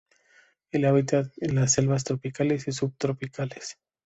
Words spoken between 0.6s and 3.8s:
El hábitat es las selvas tropicales y sub-tropicales.